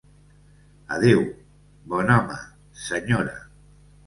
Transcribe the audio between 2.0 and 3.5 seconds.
home, senyora.